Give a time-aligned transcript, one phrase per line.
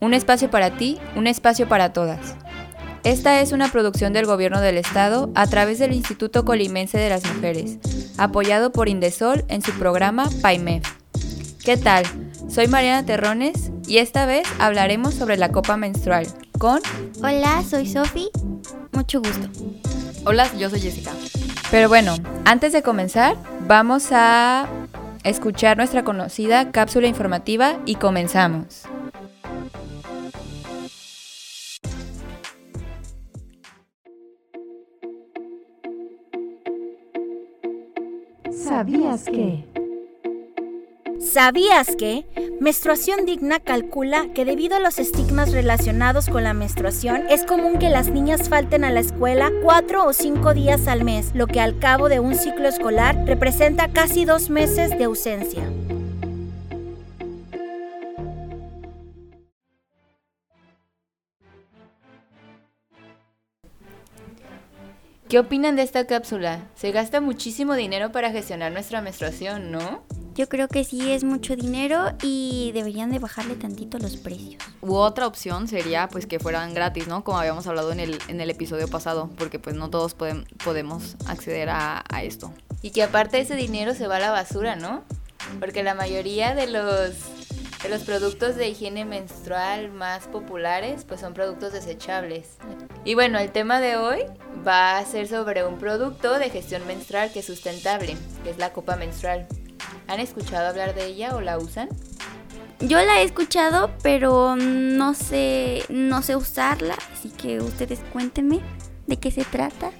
[0.00, 2.36] un espacio para ti, un espacio para todas.
[3.04, 7.24] Esta es una producción del Gobierno del Estado a través del Instituto Colimense de las
[7.24, 7.78] Mujeres,
[8.18, 10.84] apoyado por Indesol en su programa PAIMEF.
[11.64, 12.04] ¿Qué tal?
[12.48, 16.26] Soy Mariana Terrones y esta vez hablaremos sobre la copa menstrual
[16.58, 16.80] con...
[17.22, 18.28] Hola, soy Sofi.
[18.92, 19.48] Mucho gusto.
[20.24, 21.12] Hola, yo soy Jessica.
[21.70, 24.68] Pero bueno, antes de comenzar, vamos a
[25.24, 28.86] escuchar nuestra conocida cápsula informativa y comenzamos.
[38.56, 39.64] ¿Sabías que?
[41.20, 42.24] ¿Sabías que?
[42.58, 47.90] Menstruación Digna calcula que debido a los estigmas relacionados con la menstruación, es común que
[47.90, 51.78] las niñas falten a la escuela cuatro o cinco días al mes, lo que al
[51.78, 55.70] cabo de un ciclo escolar representa casi dos meses de ausencia.
[65.36, 66.66] ¿Qué opinan de esta cápsula?
[66.76, 70.02] Se gasta muchísimo dinero para gestionar nuestra menstruación, ¿no?
[70.34, 74.62] Yo creo que sí es mucho dinero y deberían de bajarle tantito los precios.
[74.80, 77.22] U otra opción sería pues que fueran gratis, ¿no?
[77.22, 81.68] Como habíamos hablado en el, en el episodio pasado, porque pues no todos podemos acceder
[81.68, 82.50] a, a esto.
[82.80, 85.04] Y que aparte ese dinero se va a la basura, ¿no?
[85.60, 87.35] Porque la mayoría de los
[87.88, 92.56] los productos de higiene menstrual más populares pues son productos desechables.
[93.04, 94.20] Y bueno, el tema de hoy
[94.66, 98.72] va a ser sobre un producto de gestión menstrual que es sustentable, que es la
[98.72, 99.46] copa menstrual.
[100.08, 101.88] ¿Han escuchado hablar de ella o la usan?
[102.80, 108.60] Yo la he escuchado, pero no sé, no sé usarla, así que ustedes cuéntenme
[109.06, 109.92] de qué se trata.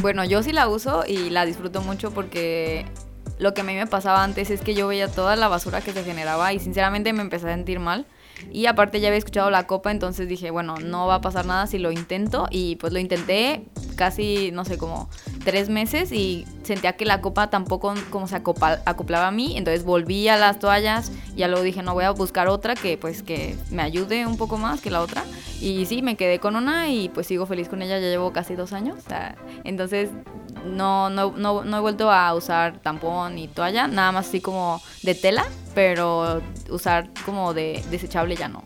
[0.00, 2.84] Bueno, yo sí la uso y la disfruto mucho porque
[3.42, 5.92] lo que a mí me pasaba antes es que yo veía toda la basura que
[5.92, 8.06] se generaba y sinceramente me empecé a sentir mal.
[8.50, 11.66] Y aparte ya había escuchado la copa, entonces dije, bueno, no va a pasar nada
[11.66, 12.48] si lo intento.
[12.50, 13.64] Y pues lo intenté
[13.96, 15.08] casi, no sé, como
[15.44, 19.56] tres meses y sentía que la copa tampoco como se acoplaba a mí.
[19.56, 23.22] Entonces volví a las toallas ya luego dije, no voy a buscar otra que pues
[23.22, 25.24] que me ayude un poco más que la otra.
[25.60, 28.54] Y sí, me quedé con una y pues sigo feliz con ella, ya llevo casi
[28.54, 28.98] dos años.
[29.64, 30.10] entonces
[30.66, 34.80] no, no, no, no he vuelto a usar tampón ni toalla, nada más así como
[35.02, 35.44] de tela,
[35.74, 38.62] pero usar como de desechable ya no.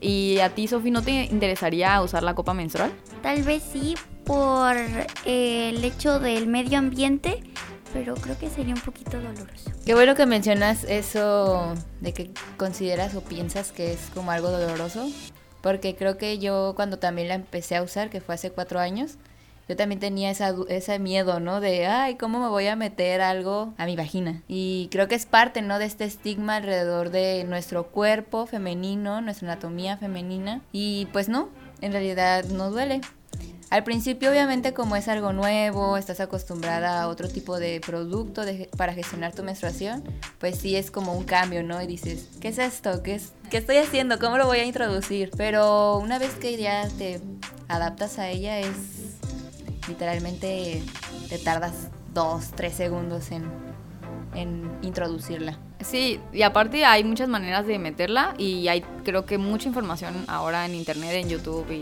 [0.00, 2.92] ¿Y a ti, Sofi, no te interesaría usar la copa menstrual?
[3.22, 4.76] Tal vez sí, por
[5.24, 7.40] eh, el hecho del medio ambiente,
[7.92, 9.70] pero creo que sería un poquito doloroso.
[9.86, 15.08] Qué bueno que mencionas eso de que consideras o piensas que es como algo doloroso,
[15.60, 19.18] porque creo que yo cuando también la empecé a usar, que fue hace cuatro años,
[19.72, 21.62] yo también tenía esa, ese miedo, ¿no?
[21.62, 24.42] De, ay, ¿cómo me voy a meter algo a mi vagina?
[24.46, 25.78] Y creo que es parte, ¿no?
[25.78, 30.60] De este estigma alrededor de nuestro cuerpo femenino, nuestra anatomía femenina.
[30.72, 31.48] Y pues no,
[31.80, 33.00] en realidad no duele.
[33.70, 38.42] Al principio, obviamente, como es algo nuevo, estás acostumbrada a otro tipo de producto
[38.76, 40.04] para gestionar tu menstruación,
[40.38, 41.80] pues sí es como un cambio, ¿no?
[41.80, 43.02] Y dices, ¿qué es esto?
[43.02, 44.18] ¿Qué, es, ¿Qué estoy haciendo?
[44.18, 45.30] ¿Cómo lo voy a introducir?
[45.38, 47.22] Pero una vez que ya te
[47.68, 49.21] adaptas a ella, es
[49.88, 50.82] literalmente
[51.28, 53.44] te tardas dos, tres segundos en,
[54.34, 55.58] en introducirla.
[55.80, 60.64] Sí, y aparte hay muchas maneras de meterla y hay creo que mucha información ahora
[60.64, 61.80] en internet, en YouTube y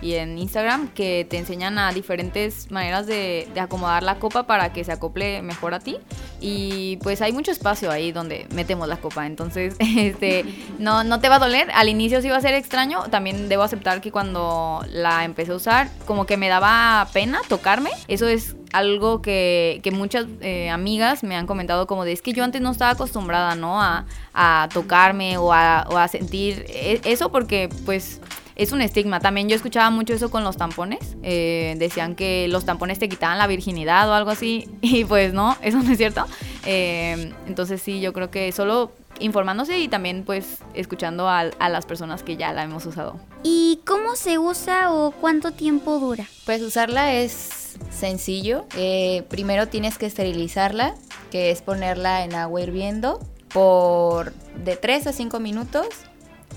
[0.00, 4.84] y en Instagram que te enseñan a diferentes maneras de, acomodar la copa para que
[4.84, 5.96] se acople mejor a ti.
[6.40, 9.26] Y pues hay mucho espacio ahí donde metemos la copa.
[9.26, 10.44] Entonces, este,
[10.78, 11.70] no, no te va a doler.
[11.74, 13.04] Al inicio sí va a ser extraño.
[13.10, 17.90] También debo aceptar que cuando la empecé a usar, como que me daba pena tocarme.
[18.08, 22.32] Eso es algo que, que muchas eh, amigas me han comentado como de es que
[22.32, 23.82] yo antes no estaba acostumbrada, ¿no?
[23.82, 28.20] A, a tocarme o a, o a sentir e, eso porque pues
[28.60, 29.20] es un estigma.
[29.20, 31.16] También yo escuchaba mucho eso con los tampones.
[31.22, 34.68] Eh, decían que los tampones te quitaban la virginidad o algo así.
[34.82, 36.26] Y pues no, eso no es cierto.
[36.66, 42.22] Eh, entonces sí, yo creo que solo informándose y también pues escuchando a, las personas
[42.22, 43.18] que ya la hemos usado.
[43.42, 46.26] ¿Y cómo se usa o cuánto tiempo dura?
[46.44, 48.66] Pues usarla es sencillo.
[48.76, 50.94] Eh, primero tienes que esterilizarla,
[51.30, 53.20] que es ponerla en agua hirviendo
[53.52, 54.34] por
[54.64, 55.86] de 3 a 5 minutos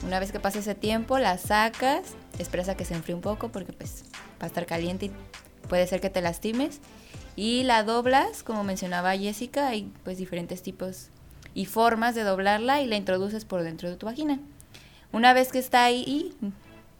[0.05, 2.01] Una vez que pase ese tiempo, la sacas,
[2.38, 4.03] esperas a que se enfríe un poco porque pues
[4.41, 5.11] va a estar caliente y
[5.69, 6.79] puede ser que te lastimes.
[7.35, 11.09] Y la doblas, como mencionaba Jessica, hay pues diferentes tipos
[11.53, 14.39] y formas de doblarla y la introduces por dentro de tu vagina.
[15.11, 16.35] Una vez que está ahí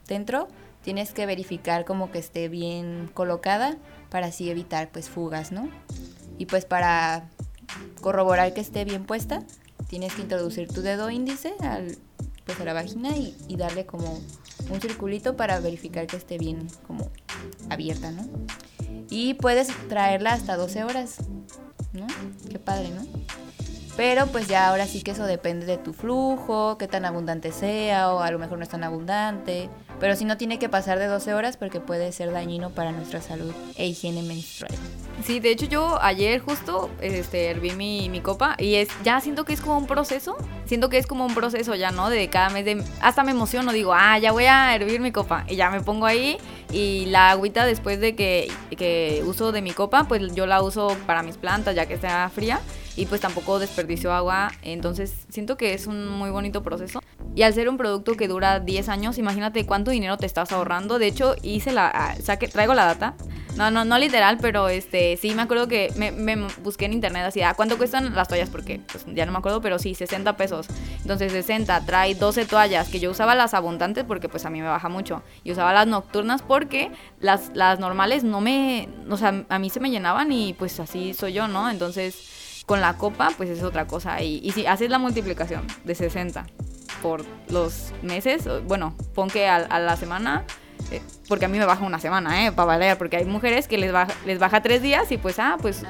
[0.08, 0.48] dentro,
[0.82, 3.76] tienes que verificar como que esté bien colocada
[4.10, 5.68] para así evitar pues fugas, ¿no?
[6.38, 7.28] Y pues para
[8.00, 9.42] corroborar que esté bien puesta,
[9.88, 11.96] tienes que introducir tu dedo índice al,
[12.44, 14.20] pues a la vagina y, y darle como
[14.70, 17.10] un circulito para verificar que esté bien como
[17.70, 18.26] abierta, ¿no?
[19.10, 21.16] Y puedes traerla hasta 12 horas,
[21.92, 22.06] ¿no?
[22.50, 23.02] Qué padre, ¿no?
[23.96, 28.12] Pero pues ya ahora sí que eso depende de tu flujo, qué tan abundante sea
[28.12, 29.70] o a lo mejor no es tan abundante.
[30.00, 33.20] Pero si no tiene que pasar de 12 horas porque puede ser dañino para nuestra
[33.20, 34.74] salud e higiene menstrual.
[35.24, 39.44] Sí, de hecho yo ayer justo este, herví mi, mi copa y es ya siento
[39.44, 40.36] que es como un proceso.
[40.66, 42.10] Siento que es como un proceso ya, ¿no?
[42.10, 42.82] De cada mes de...
[43.00, 45.44] Hasta me emociono, digo, ah, ya voy a hervir mi copa.
[45.48, 46.38] Y ya me pongo ahí
[46.72, 50.96] y la agüita después de que, que uso de mi copa, pues yo la uso
[51.06, 52.60] para mis plantas ya que está fría
[52.96, 54.50] y pues tampoco desperdicio agua.
[54.62, 57.00] Entonces siento que es un muy bonito proceso.
[57.34, 60.98] Y al ser un producto que dura 10 años, imagínate cuánto dinero te estás ahorrando.
[60.98, 61.90] De hecho, hice la...
[61.92, 63.14] ah, traigo la data.
[63.56, 67.24] No, no, no literal, pero este sí me acuerdo que me, me busqué en internet
[67.24, 68.50] así, ah, ¿cuánto cuestan las toallas?
[68.50, 70.66] Porque pues, ya no me acuerdo, pero sí, 60 pesos.
[71.02, 74.66] Entonces 60, trae 12 toallas, que yo usaba las abundantes porque pues a mí me
[74.66, 75.22] baja mucho.
[75.44, 76.90] Y usaba las nocturnas porque
[77.20, 81.14] las, las normales no me, o sea, a mí se me llenaban y pues así
[81.14, 81.70] soy yo, ¿no?
[81.70, 84.20] Entonces con la copa pues es otra cosa.
[84.20, 86.44] Y, y si haces la multiplicación de 60
[87.04, 90.44] por los meses, bueno, pon que a, a la semana,
[90.90, 92.50] eh, porque a mí me baja una semana, ¿eh?
[92.52, 95.58] Para valer, porque hay mujeres que les baja, les baja tres días y pues, ah,
[95.60, 95.82] pues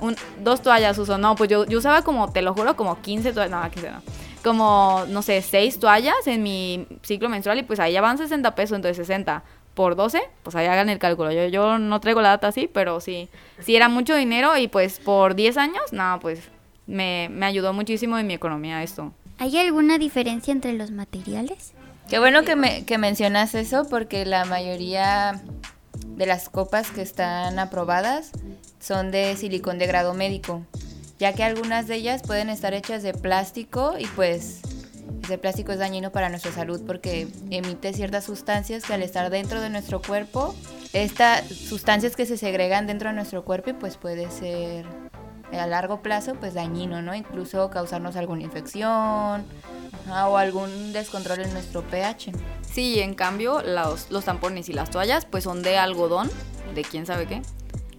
[0.00, 1.18] un- dos toallas uso.
[1.18, 4.02] No, pues yo, yo usaba como, te lo juro, como 15 toallas, no, 15 no.
[4.42, 8.54] Como, no sé, seis toallas en mi ciclo menstrual y pues ahí ya van 60
[8.54, 9.42] pesos, entonces 60
[9.74, 11.32] por 12, pues ahí hagan el cálculo.
[11.32, 13.28] Yo, yo no traigo la data así, pero sí,
[13.60, 16.40] sí era mucho dinero y pues por 10 años, no, pues
[16.86, 19.12] me, me ayudó muchísimo en mi economía esto.
[19.42, 21.72] ¿Hay alguna diferencia entre los materiales?
[22.08, 25.42] Qué bueno que, me, que mencionas eso porque la mayoría
[26.06, 28.30] de las copas que están aprobadas
[28.78, 30.64] son de silicón de grado médico,
[31.18, 34.60] ya que algunas de ellas pueden estar hechas de plástico y pues
[35.24, 39.60] ese plástico es dañino para nuestra salud porque emite ciertas sustancias que al estar dentro
[39.60, 40.54] de nuestro cuerpo,
[40.92, 44.86] estas sustancias que se segregan dentro de nuestro cuerpo pues puede ser
[45.58, 47.14] a largo plazo pues dañino, ¿no?
[47.14, 49.44] Incluso causarnos alguna infección
[50.08, 52.32] o algún descontrol en nuestro pH.
[52.62, 56.30] Sí, en cambio, los, tampones y las toallas, pues son de algodón,
[56.74, 57.42] de quién sabe qué,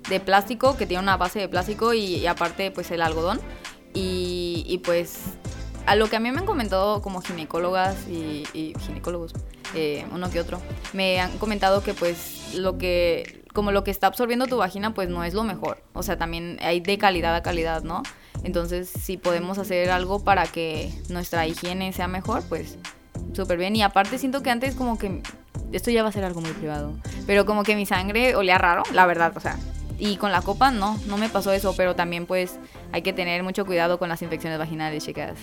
[0.09, 3.39] de plástico, que tiene una base de plástico y, y aparte, pues el algodón.
[3.93, 5.19] Y, y, pues,
[5.85, 9.33] a lo que a mí me han comentado como ginecólogas y, y ginecólogos,
[9.75, 10.59] eh, uno que otro,
[10.93, 15.09] me han comentado que pues lo que, como lo que está absorbiendo tu vagina, pues
[15.09, 15.81] no es lo mejor.
[15.93, 18.03] O sea, también hay de calidad a calidad, ¿no?
[18.43, 22.77] Entonces, si podemos hacer algo para que nuestra higiene sea mejor, pues
[23.33, 23.75] súper bien.
[23.75, 25.21] Y aparte siento que antes como que...
[25.71, 26.93] Esto ya va a ser algo muy privado.
[27.25, 29.57] Pero como que mi sangre olía raro, la verdad, o sea.
[29.97, 32.59] Y con la copa no, no me pasó eso, pero también pues
[32.91, 35.37] hay que tener mucho cuidado con las infecciones vaginales, chicas.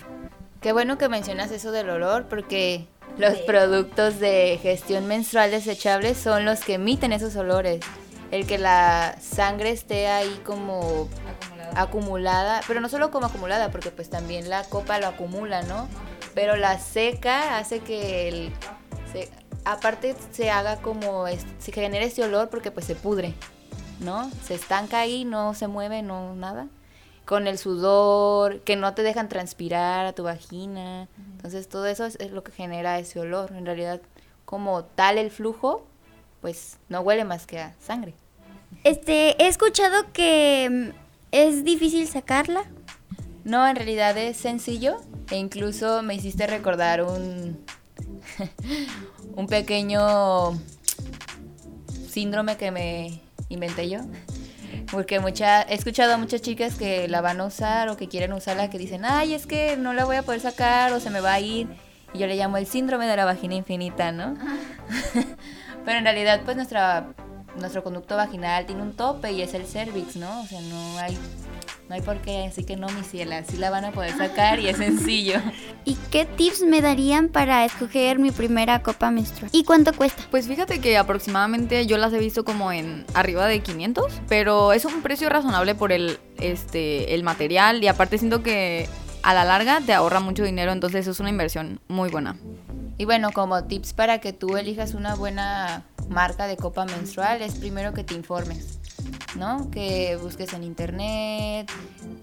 [0.60, 2.86] Qué bueno que mencionas eso del olor porque
[3.16, 7.80] los productos de gestión menstrual desechables son los que emiten esos olores.
[8.30, 11.08] El que la sangre esté ahí como
[11.74, 15.88] acumulada, pero no solo como acumulada, porque pues también la copa lo acumula, ¿no?
[16.34, 18.52] Pero la seca hace que el,
[19.12, 19.30] se-
[19.64, 21.24] aparte se haga como,
[21.58, 23.34] se genere ese olor porque pues se pudre,
[24.00, 24.30] ¿no?
[24.44, 26.66] Se estanca ahí, no se mueve, no nada.
[27.24, 31.06] Con el sudor, que no te dejan transpirar a tu vagina.
[31.36, 33.52] Entonces todo eso es, es lo que genera ese olor.
[33.52, 34.00] En realidad,
[34.44, 35.86] como tal el flujo,
[36.40, 38.14] pues no huele más que a sangre.
[38.84, 40.96] Este, he escuchado que mm,
[41.32, 42.64] es difícil sacarla.
[43.44, 47.58] No, en realidad es sencillo e incluso me hiciste recordar un
[49.36, 50.58] un pequeño
[52.08, 54.00] síndrome que me inventé yo.
[54.90, 58.32] Porque mucha, he escuchado a muchas chicas que la van a usar o que quieren
[58.32, 61.20] usarla que dicen, ay, es que no la voy a poder sacar o se me
[61.20, 61.68] va a ir.
[62.12, 64.34] Y yo le llamo el síndrome de la vagina infinita, ¿no?
[65.84, 67.08] Pero en realidad, pues nuestra,
[67.58, 70.42] nuestro conducto vaginal tiene un tope y es el cervix, ¿no?
[70.42, 71.16] O sea, no hay,
[71.88, 74.60] no hay por qué, así que no, mi ciela, sí la van a poder sacar
[74.60, 75.40] y es sencillo.
[75.84, 79.50] ¿Y qué tips me darían para escoger mi primera copa menstrual?
[79.54, 80.22] ¿Y cuánto cuesta?
[80.30, 84.84] Pues fíjate que aproximadamente yo las he visto como en arriba de 500, pero es
[84.84, 88.88] un precio razonable por el, este, el material y aparte siento que
[89.22, 92.36] a la larga te ahorra mucho dinero, entonces es una inversión muy buena.
[92.98, 97.54] Y bueno, como tips para que tú elijas una buena marca de copa menstrual es
[97.54, 98.78] primero que te informes,
[99.36, 99.70] ¿no?
[99.70, 101.70] Que busques en internet,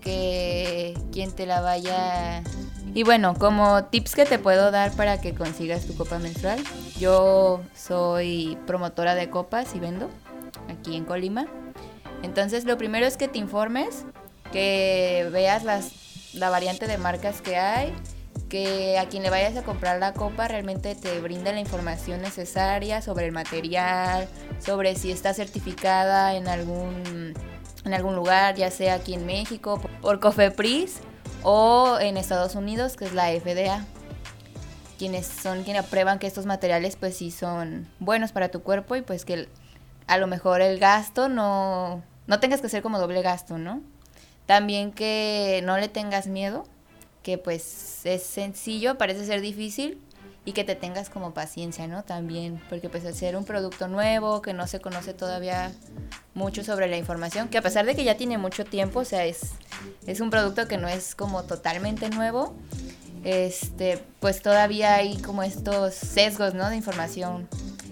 [0.01, 2.43] que quien te la vaya...
[2.93, 6.63] Y bueno, como tips que te puedo dar para que consigas tu copa menstrual,
[6.99, 10.09] yo soy promotora de copas y vendo
[10.69, 11.47] aquí en Colima.
[12.23, 14.05] Entonces lo primero es que te informes,
[14.51, 15.91] que veas las,
[16.38, 17.94] la variante de marcas que hay,
[18.50, 23.01] que a quien le vayas a comprar la copa realmente te brinde la información necesaria
[23.01, 24.27] sobre el material,
[24.60, 27.34] sobre si está certificada en algún,
[27.86, 31.00] en algún lugar, ya sea aquí en México, por Cofepris
[31.44, 33.86] o en Estados Unidos, que es la FDA.
[34.98, 39.01] Quienes son quienes aprueban que estos materiales pues sí son buenos para tu cuerpo y
[39.01, 39.48] pues que
[40.08, 43.82] a lo mejor el gasto no, no tengas que hacer como doble gasto, ¿no?
[44.47, 46.63] También que no le tengas miedo,
[47.21, 50.01] que pues es sencillo, parece ser difícil
[50.45, 52.05] y que te tengas como paciencia, ¿no?
[52.05, 55.73] También, porque pues al ser un producto nuevo, que no se conoce todavía
[56.33, 59.25] mucho sobre la información, que a pesar de que ya tiene mucho tiempo, o sea,
[59.25, 59.41] es,
[60.05, 62.55] es un producto que no es como totalmente nuevo,
[63.25, 66.69] este, pues todavía hay como estos sesgos, ¿no?
[66.69, 67.49] De información.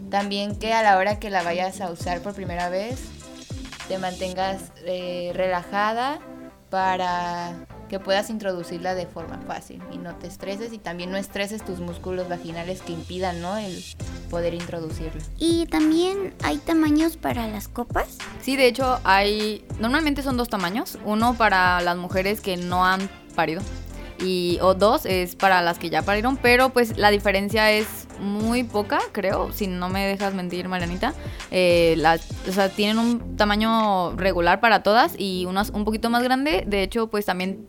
[0.10, 3.02] También que a la hora que la vayas a usar por primera vez,
[3.90, 6.22] te mantengas eh, relajada
[6.76, 7.54] para
[7.88, 11.80] que puedas introducirla de forma fácil y no te estreses y también no estreses tus
[11.80, 13.56] músculos vaginales que impidan ¿no?
[13.56, 13.82] el
[14.30, 15.24] poder introducirla.
[15.40, 18.18] Y también hay tamaños para las copas.
[18.42, 23.10] Sí, de hecho hay, normalmente son dos tamaños, uno para las mujeres que no han
[23.36, 23.62] parido
[24.20, 27.88] y o dos es para las que ya parieron, pero pues la diferencia es
[28.20, 31.14] muy poca, creo, si no me dejas mentir, Marianita.
[31.52, 32.02] Eh,
[32.48, 36.64] o sea, tienen un tamaño regular para todas y unas un poquito más grande.
[36.66, 37.68] De hecho, pues también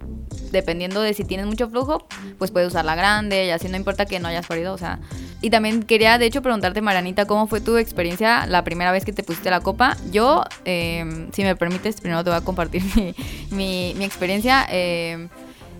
[0.50, 2.06] dependiendo de si tienes mucho flujo,
[2.38, 5.00] pues puedes usar la grande y así no importa que no hayas parido, o sea.
[5.42, 9.12] Y también quería, de hecho, preguntarte, Marianita, ¿cómo fue tu experiencia la primera vez que
[9.12, 9.96] te pusiste la copa?
[10.10, 12.82] Yo, eh, si me permites, primero te voy a compartir
[13.50, 14.66] mi, mi, experiencia.
[14.70, 15.28] Eh,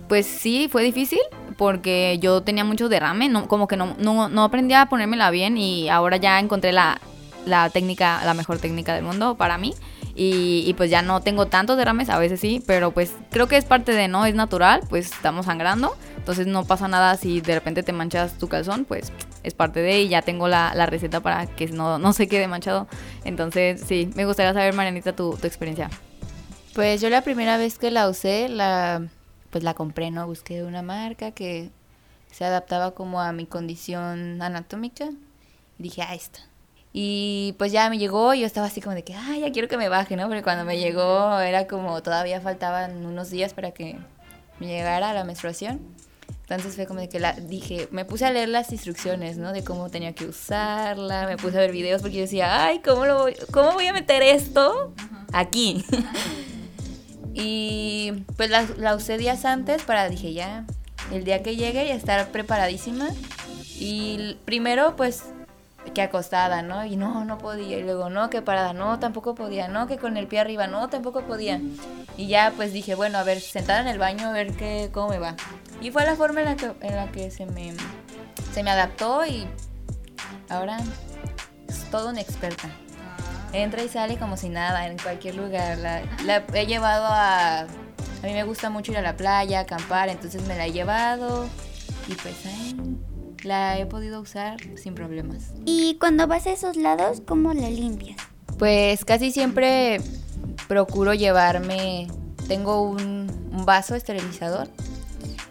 [0.07, 1.19] pues sí, fue difícil
[1.57, 5.89] porque yo tenía mucho derrame, no, como que no, no, aprendía a ponérmela bien y
[5.89, 7.01] ahora ya encontré la,
[7.45, 9.73] la técnica, la mejor técnica del mundo para mí.
[10.19, 13.55] Y, y, pues ya no tengo tantos derrames, a veces sí, pero pues creo que
[13.55, 14.25] es parte de, ¿no?
[14.25, 18.47] Es natural, pues estamos sangrando, entonces no pasa nada si de repente te manchas tu
[18.47, 19.11] calzón, pues
[19.43, 22.47] es parte de y ya tengo la, la receta para que no, no se quede
[22.47, 22.87] manchado.
[23.25, 25.91] Entonces sí, me gustaría saber, Marianita, tu, tu experiencia.
[26.73, 29.07] Pues yo la primera vez que la usé, la
[29.57, 30.27] pues la compré, ¿no?
[30.27, 31.71] Busqué una marca que
[32.31, 35.05] se adaptaba como a mi condición anatómica.
[35.79, 36.41] Y dije, ah, esta.
[36.93, 39.67] Y pues ya me llegó y yo estaba así como de que, ah, ya quiero
[39.67, 40.27] que me baje, ¿no?
[40.27, 43.97] Porque cuando me llegó era como todavía faltaban unos días para que
[44.59, 45.79] me llegara la menstruación.
[46.41, 49.53] Entonces fue como de que la dije, me puse a leer las instrucciones, ¿no?
[49.53, 53.07] De cómo tenía que usarla, me puse a ver videos porque yo decía, ay, ¿cómo,
[53.07, 54.93] lo voy, cómo voy a meter esto
[55.33, 55.83] aquí?
[57.39, 60.65] Y pues la, usé días antes para, dije, ya,
[61.11, 63.09] el día que llegue ya estar preparadísima.
[63.79, 65.23] Y primero, pues,
[65.93, 66.83] que acostada, ¿no?
[66.83, 67.77] Y no, no podía.
[67.77, 69.67] Y luego, no, que parada, no, tampoco podía.
[69.67, 71.61] No, que con el pie arriba, no, tampoco podía.
[72.17, 75.09] Y ya, pues dije, bueno, a ver, sentada en el baño, a ver qué, cómo
[75.09, 75.35] me va.
[75.79, 77.75] Y fue la forma en la que, en la que se, me,
[78.51, 79.45] se me adaptó y
[80.49, 80.79] ahora
[81.67, 82.67] es todo una experta.
[83.53, 85.77] Entra y sale como si nada, en cualquier lugar.
[85.77, 87.61] La, he llevado a...
[87.61, 91.47] A mí me gusta mucho ir a la playa, acampar, entonces me la he llevado
[92.07, 92.75] y pues ahí
[93.43, 95.53] la he podido usar sin problemas.
[95.65, 98.17] ¿Y cuando vas a esos lados, cómo la limpias?
[98.57, 100.01] Pues casi siempre
[100.67, 102.07] procuro llevarme,
[102.47, 104.67] tengo un, un, vaso esterilizador,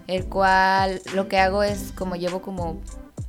[0.09, 2.81] el cual lo que hago es como llevo como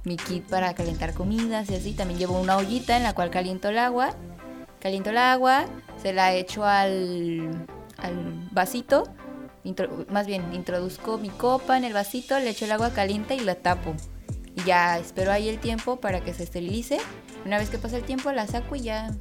[0.04, 3.70] mi kit para calentar comidas y así, también llevo una ollita en la cual caliento
[3.70, 4.16] el agua
[4.88, 5.66] caliento el agua,
[6.02, 7.68] se la echo al,
[7.98, 9.04] al vasito,
[10.10, 13.56] más bien introduzco mi copa en el vasito, le echo el agua caliente y la
[13.56, 13.96] tapo.
[14.56, 17.00] Y ya espero ahí el tiempo para que se esterilice.
[17.46, 19.12] Una vez que pasa el tiempo la saco y ya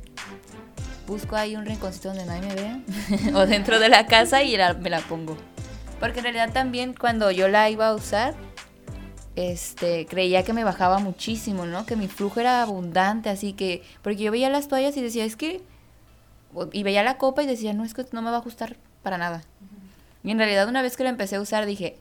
[1.09, 2.81] busco ahí un rinconcito donde nadie me vea.
[3.35, 5.37] o dentro de la casa y me la pongo.
[5.99, 8.37] Porque en realidad también cuando yo la iba a usar,
[9.37, 11.85] este, creía que me bajaba muchísimo, ¿no?
[11.85, 15.37] Que mi flujo era abundante, así que, porque yo veía las toallas y decía, es
[15.37, 15.61] que,
[16.73, 19.19] y veía la copa y decía, no, es que no me va a ajustar para
[19.19, 19.43] nada.
[20.25, 21.99] Y en realidad una vez que lo empecé a usar dije,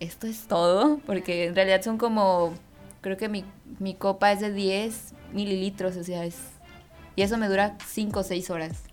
[0.00, 2.54] esto es todo, porque en realidad son como,
[3.02, 3.44] creo que mi,
[3.78, 6.38] mi copa es de 10 mililitros, o sea, es,
[7.16, 8.84] y eso me dura 5 o 6 horas.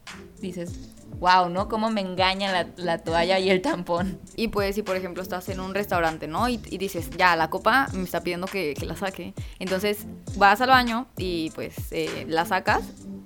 [0.41, 0.71] dices,
[1.19, 1.67] wow, ¿no?
[1.67, 4.19] Cómo me engaña la, la toalla y el tampón.
[4.35, 6.49] Y pues si por ejemplo estás en un restaurante, ¿no?
[6.49, 9.33] Y, y dices, ya, la copa me está pidiendo que, que la saque.
[9.59, 10.05] Entonces
[10.37, 12.83] vas al baño y pues eh, la sacas.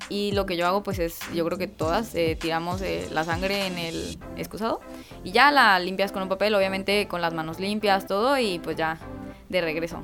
[0.09, 3.23] Y lo que yo hago pues es, yo creo que todas eh, tiramos eh, la
[3.23, 4.81] sangre en el excusado.
[5.23, 8.37] Y ya la limpias con un papel, obviamente con las manos limpias, todo.
[8.37, 8.97] Y pues ya,
[9.49, 10.03] de regreso.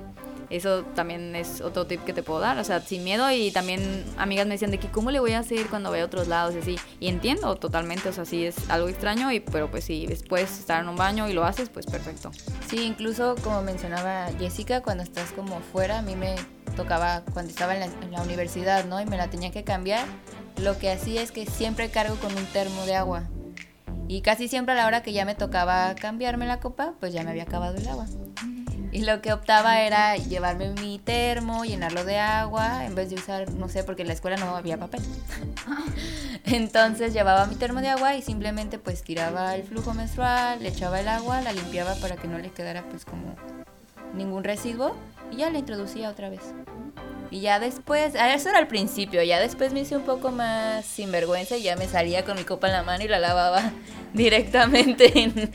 [0.50, 4.04] Eso también es otro tip que te puedo dar, o sea, sin miedo y también
[4.18, 6.56] amigas me decían de que cómo le voy a hacer cuando vaya a otros lados
[6.56, 6.76] y así.
[7.00, 10.82] Y entiendo totalmente, o sea, sí es algo extraño, y, pero pues si después estar
[10.82, 12.32] en un baño y lo haces, pues perfecto.
[12.68, 16.36] Sí, incluso como mencionaba Jessica, cuando estás como fuera, a mí me
[16.76, 19.00] tocaba cuando estaba en la, en la universidad, ¿no?
[19.00, 20.06] Y me la tenía que cambiar.
[20.58, 23.24] Lo que hacía es que siempre cargo con un termo de agua.
[24.08, 27.24] Y casi siempre a la hora que ya me tocaba cambiarme la copa, pues ya
[27.24, 28.08] me había acabado el agua.
[28.92, 33.52] Y lo que optaba era llevarme mi termo, llenarlo de agua, en vez de usar,
[33.54, 35.02] no sé, porque en la escuela no había papel.
[36.46, 41.00] Entonces llevaba mi termo de agua y simplemente pues tiraba el flujo menstrual, le echaba
[41.00, 43.36] el agua, la limpiaba para que no le quedara pues como
[44.16, 44.96] ningún residuo
[45.32, 46.42] y ya la introducía otra vez.
[47.30, 50.84] Y ya después, ah, eso era al principio, ya después me hice un poco más
[50.84, 53.72] sinvergüenza y ya me salía con mi copa en la mano y la lavaba
[54.14, 55.52] directamente en,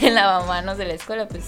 [0.00, 1.44] en lavamanos de la escuela, pues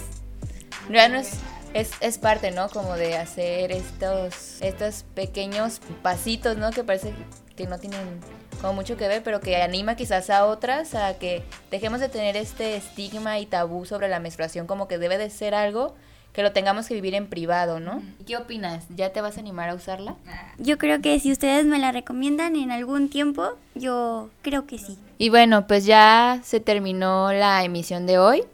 [0.91, 1.38] ya no es,
[1.73, 2.69] es, es parte, ¿no?
[2.69, 6.71] Como de hacer estos, estos pequeños pasitos, ¿no?
[6.71, 7.12] Que parece
[7.57, 8.21] que no tienen
[8.61, 12.37] como mucho que ver, pero que anima quizás a otras a que dejemos de tener
[12.37, 15.95] este estigma y tabú sobre la menstruación, como que debe de ser algo
[16.33, 18.03] que lo tengamos que vivir en privado, ¿no?
[18.19, 18.85] ¿Y ¿Qué opinas?
[18.88, 20.17] ¿Ya te vas a animar a usarla?
[20.59, 24.99] Yo creo que si ustedes me la recomiendan en algún tiempo, yo creo que sí.
[25.17, 28.45] Y bueno, pues ya se terminó la emisión de hoy.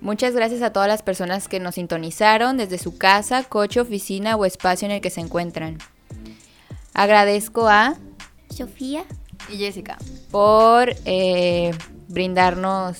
[0.00, 4.44] Muchas gracias a todas las personas que nos sintonizaron desde su casa, coche, oficina o
[4.44, 5.78] espacio en el que se encuentran.
[6.94, 7.96] Agradezco a
[8.48, 9.04] Sofía.
[9.50, 9.96] Y Jessica.
[10.30, 11.72] por eh,
[12.08, 12.96] brindarnos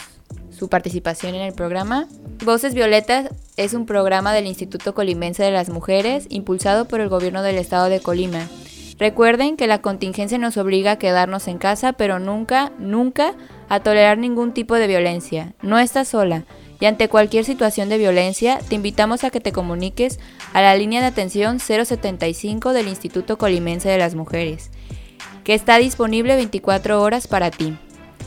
[0.51, 2.07] su participación en el programa.
[2.45, 7.43] Voces Violetas es un programa del Instituto Colimense de las Mujeres impulsado por el gobierno
[7.43, 8.47] del estado de Colima.
[8.99, 13.35] Recuerden que la contingencia nos obliga a quedarnos en casa, pero nunca, nunca
[13.71, 15.55] a tolerar ningún tipo de violencia.
[15.63, 16.45] No estás sola.
[16.81, 20.19] Y ante cualquier situación de violencia, te invitamos a que te comuniques
[20.55, 24.71] a la línea de atención 075 del Instituto Colimense de las Mujeres,
[25.45, 27.77] que está disponible 24 horas para ti.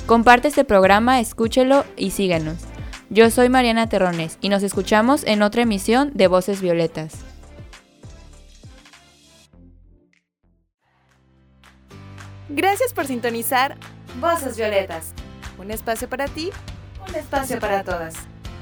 [0.06, 2.58] Comparte este programa, escúchelo y síganos.
[3.10, 7.16] Yo soy Mariana Terrones y nos escuchamos en otra emisión de Voces Violetas.
[12.50, 13.78] Gracias por sintonizar
[14.20, 15.14] Voces Violetas.
[15.58, 16.52] Un espacio para ti,
[17.08, 18.16] un espacio para todas.